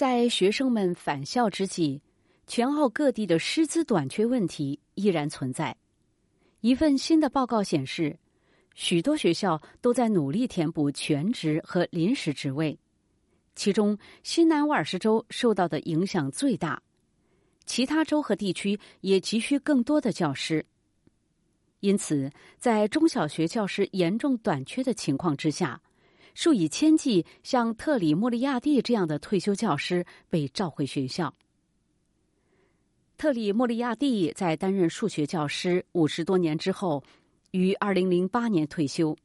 [0.00, 2.00] 在学生们返校之际，
[2.46, 5.76] 全澳各地的师资短缺问题依然存在。
[6.62, 8.18] 一份新的报告显示，
[8.74, 12.78] 许多学校都在努力填补全职和临时职位，
[13.54, 16.82] 其中新南威尔士州受到的影响最大，
[17.66, 20.64] 其他州和地区也急需更多的教师。
[21.80, 25.78] 因此，在中小学教师严重短缺的情况之下。
[26.34, 31.34] 数以千计像特里莫利亚蒂这样的退休教师被召回学校。
[33.16, 37.02] 特里莫利亚蒂在担任数学教师五十多年之后，
[37.50, 39.16] 于二零零八年退休。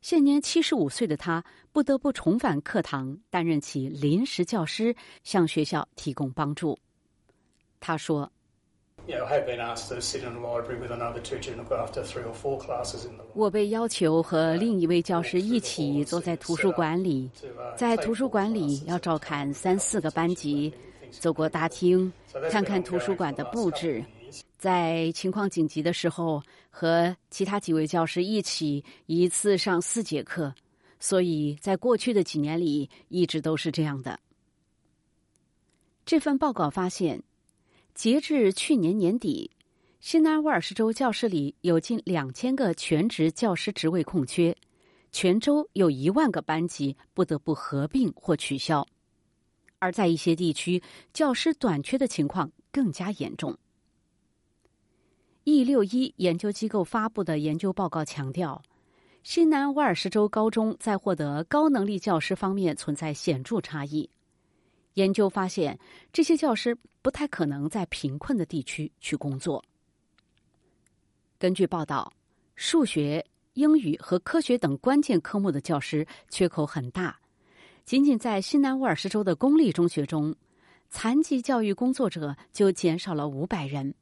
[0.00, 6.78] 现年七十五岁的他不得不重返课堂，担任起临时教师，向学校提供帮助。
[7.80, 8.32] 他说。
[13.32, 17.30] 我被要求和另一位教师一起坐在图书馆里，
[17.74, 20.70] 在图书馆里要照看三四个班级，
[21.10, 22.12] 走过大厅，
[22.50, 24.04] 看看图书馆的布置，
[24.58, 30.54] 在情况紧急的时候和其他几位教师一起一次上四节课。
[31.00, 34.20] 所以在过去的几年里一直都是这样的。
[36.04, 37.22] 这份报告发现。
[37.98, 39.50] 截至去年年底，
[39.98, 44.56] 新南威尔士州教室里有近两千个全职教师职位空缺，
[45.10, 48.86] 全州有一万个班级不得不合并或取消，
[49.80, 50.80] 而在一些地区，
[51.12, 53.58] 教师短缺的情况更加严重。
[55.42, 58.62] E 六一研究机构发布的研究报告强调，
[59.24, 64.08] 新南威尔士州高中在获得高能力教师方面存在显著差异。
[64.98, 65.78] 研究发现，
[66.12, 69.64] 这些教师不太可能在贫困的地区去工作。
[71.38, 72.12] 根据报道，
[72.56, 77.16] 数学、英语和科学等关键科目的教师缺口很大。
[77.84, 80.34] 仅仅在新南威尔士州的公立中学中，
[80.90, 83.94] 残疾教育工作者就减少了五百人。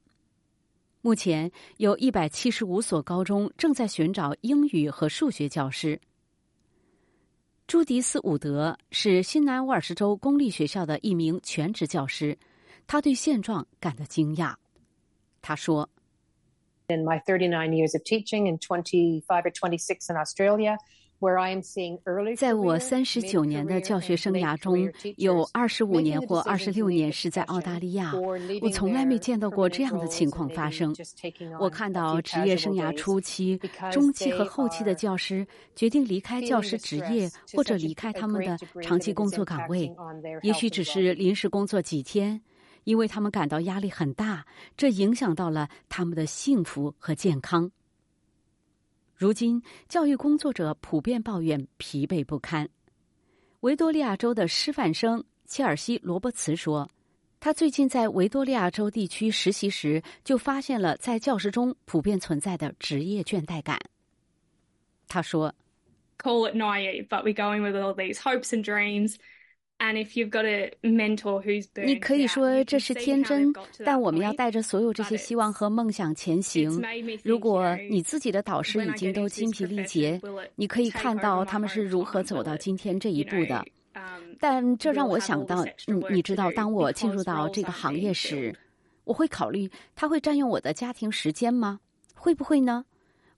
[1.03, 6.01] 目前有一百七十五所高中正在寻找英语和数学教师。
[7.67, 12.39] 朱迪斯·伍德是新南威尔士州公立学校的一名全职教师，
[12.87, 14.55] 他对现状感到惊讶。
[15.43, 15.91] 他说
[16.87, 20.77] ：“In my thirty-nine years of teaching and twenty-five or twenty-six in Australia.”
[22.37, 28.13] 在我三十九年的教学生涯中，有二十五年或二十六年是在澳大利亚。
[28.61, 30.95] 我从来没见到过这样的情况发生。
[31.59, 33.59] 我看到职业生涯初期、
[33.91, 39.91] 中期和后期的教师决定离开教师职业，或者离开他们的长期工作岗位，
[40.43, 42.39] 也许只是临时工作几天，
[42.85, 44.45] 因为他们感到压力很大，
[44.77, 47.71] 这影响到了他们的幸福和健康。
[49.17, 52.69] 如今，教育工作者普遍抱怨疲惫不堪。
[53.61, 56.87] 维多利亚州的师范生切尔西·罗伯茨说
[57.41, 63.81] ：“他最近在维多利亚州地区实习时，就发现了在教室中普遍存在的职业倦怠感。”
[65.09, 65.55] 他说
[66.19, 69.17] ：“Call it naive, but we going with all these hopes and dreams.”
[69.79, 73.53] And if you've got a mentor who's 你可以说这是天真，
[73.85, 76.83] 但我们要带着所有这些希望和梦想前行。
[77.23, 80.19] 如果你自己的导师已经都精疲力竭，
[80.55, 83.63] 你可以看到他们是如何走到今天这一步的。
[84.41, 88.59] 但这让我想到，嗯，你知道，当我进入到这个行业时，
[89.05, 91.81] 我会考虑他会占用我的家庭时间吗？
[92.15, 92.85] 会不会呢？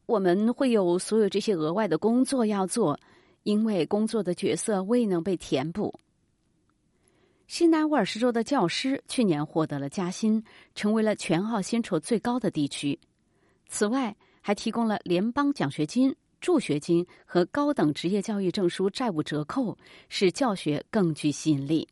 [0.06, 2.98] 我们会有所有这些额外的工作要做，
[3.42, 5.92] 因为工作的角色未能被填补。
[7.48, 10.44] 新南威尔士州的教师去年获得了加薪，
[10.74, 12.96] 成为了全澳薪酬最高的地区。
[13.68, 19.76] 此外，还提供了联邦奖学金、助学金和高等职业教育证书债务折扣，
[20.10, 21.88] 使教学更具吸引力。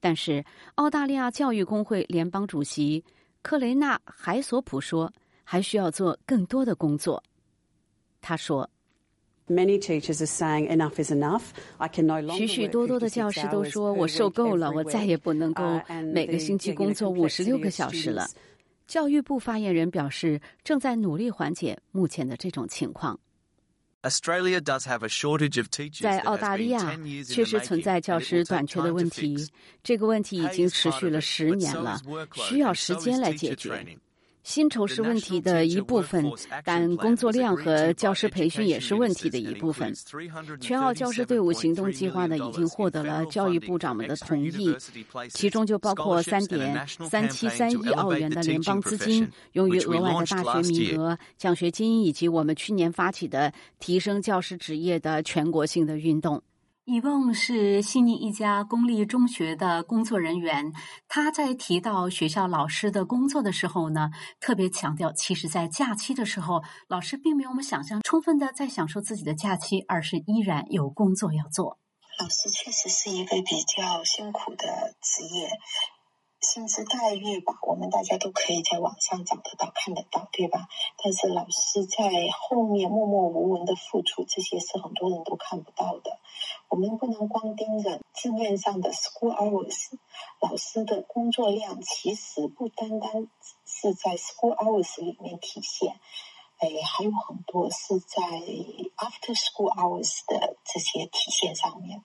[0.00, 0.42] 但是，
[0.76, 3.04] 澳大利亚教育工会联邦主席
[3.42, 5.12] 克雷纳海索普说，
[5.44, 7.22] 还需要做更多的工作。
[8.22, 8.68] 他说。
[12.36, 15.80] 许许多多的教师都说：“我受够了，我再也不能够
[16.12, 18.28] 每个星期工作五十六个小时了。”
[18.86, 23.18] 教育部发言人表示，正在努力缓解目前的这种情况。
[24.02, 26.02] Australia does have a shortage of teachers.
[26.02, 26.96] 在澳大利亚，
[27.26, 29.36] 确实存在教师短缺的问题。
[29.82, 32.00] 这个问题已经持续了十年了，
[32.34, 33.84] 需要时间来解决。
[34.42, 36.24] 薪酬是问题的一部分，
[36.64, 39.92] 但工作量和教师培训也是问题的一部分。
[40.60, 44.74] 全澳教师队伍行动计划呢，已经获得了教育部长们的同意，
[45.30, 56.42] 其中就包括三点三七三亿澳元的联邦资金，用于额外的大学名额、奖学金，以及我们去年发起的提升教师职业的全国性的运动。
[56.90, 60.72] 伊翁是悉尼一家公立中学的工作人员。
[61.06, 64.08] 他在提到学校老师的工作的时候呢，
[64.40, 71.78] 特别强调，其实，在假期的时候，老师并没有我们想象充分的在享受自己的假期，而是依然有工作要做。
[72.22, 75.50] 老师确实是一个比较辛苦的职业。
[76.40, 80.68] 薪资待遇吧，我们大家都可以在网上找得到、看得到，对吧？
[81.02, 86.18] 但是老师在后面默默无闻的付出，这些是很多人都看不到的。
[86.68, 89.98] 我们不能光盯着字面上的 school hours，
[90.40, 93.28] 老师的工作量其实不单单
[93.66, 95.98] 是在 school hours 里面体现，
[96.58, 98.22] 哎，还有很多是在
[98.96, 102.04] after school hours 的这些体现上面。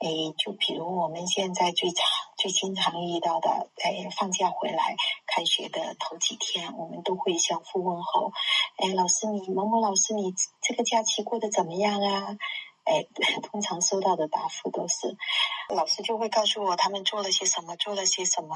[0.00, 0.08] 哎，
[0.38, 2.06] 就比如我们现在最常、
[2.36, 4.94] 最经常遇到的，哎，放假回来
[5.26, 8.32] 开学的头几天，我们都会相互问候。
[8.76, 12.36] 哎，老师，你某某老师，你这个假期过得怎么样啊？
[12.84, 13.04] 哎，
[13.42, 15.16] 通常收到的答复都是，
[15.74, 18.54] 老师就会告诉我他们做了些什么，做了些什么。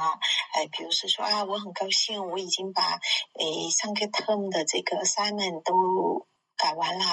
[0.53, 3.45] 哎，比如是说啊，我很高兴，我已经把哎
[3.77, 6.29] 上个 term 的这个 assignment 都。
[6.63, 7.05] 改完了，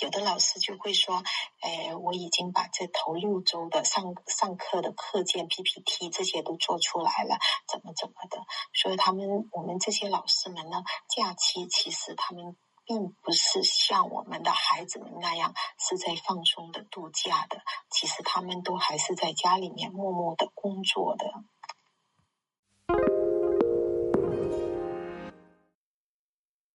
[0.00, 1.22] 有的老师就会说
[1.64, 8.36] ：“哎，我已经把这头六周的上上课的课件 PPT 这些都做出来了，怎么怎么的。”
[8.76, 21.24] 所以他们我们这些老师们呢，假期其实他们并不是像我们的孩子们那样是在放松的度假的，其实他们都还是在家里面默默的工作的。